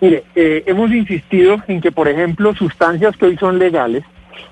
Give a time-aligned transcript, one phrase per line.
[0.00, 4.02] Mire, eh, hemos insistido en que, por ejemplo, sustancias que hoy son legales,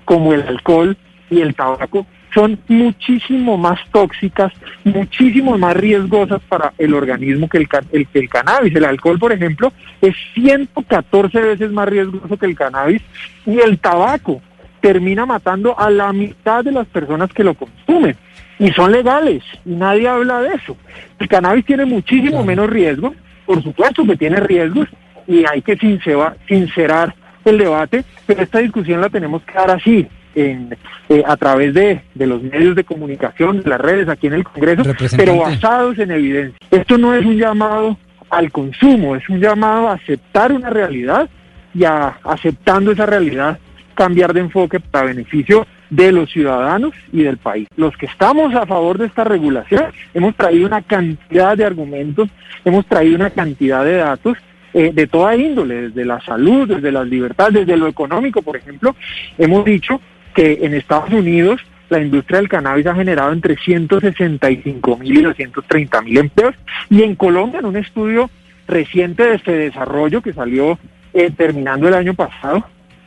[0.05, 0.97] como el alcohol
[1.31, 4.53] y el tabaco, son muchísimo más tóxicas,
[4.85, 8.75] muchísimo más riesgosas para el organismo que el, el, que el cannabis.
[8.75, 9.73] El alcohol, por ejemplo,
[10.03, 13.03] es 114 veces más riesgoso que el cannabis
[13.47, 14.43] y el tabaco
[14.81, 18.17] termina matando a la mitad de las personas que lo consumen.
[18.59, 20.77] Y son legales, y nadie habla de eso.
[21.19, 23.15] El cannabis tiene muchísimo menos riesgo,
[23.47, 24.89] por supuesto que tiene riesgos,
[25.29, 27.15] y hay que sincerar
[27.45, 30.77] el debate, pero esta discusión la tenemos que dar así, en,
[31.09, 34.45] eh, a través de, de, los medios de comunicación, de las redes, aquí en el
[34.45, 34.83] Congreso,
[35.17, 36.59] pero basados en evidencia.
[36.71, 37.97] Esto no es un llamado
[38.31, 41.29] al consumo, es un llamado a aceptar una realidad
[41.75, 43.59] y a, aceptando esa realidad,
[43.95, 47.67] cambiar de enfoque para beneficio de los ciudadanos y del país.
[47.77, 52.29] Los que estamos a favor de esta regulación hemos traído una cantidad de argumentos,
[52.65, 54.39] hemos traído una cantidad de datos
[54.75, 58.95] eh, de toda índole, desde la salud, desde las libertades, desde lo económico, por ejemplo,
[59.39, 60.01] hemos dicho
[60.35, 66.03] que en Estados Unidos la industria del cannabis ha generado entre 165 mil y 230
[66.03, 66.55] mil empleos
[66.91, 68.31] y en Colombia en un estudio
[68.67, 70.79] reciente de este desarrollo que salió
[71.15, 72.65] eh, terminando el año pasado,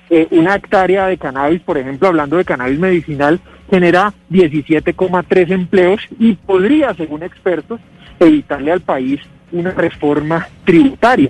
[0.10, 6.34] eh, una hectárea de cannabis, por ejemplo, hablando de cannabis medicinal, genera 17,3 empleos y
[6.34, 7.80] podría, según expertos,
[8.20, 11.30] evitarle al país una reforma tributaria.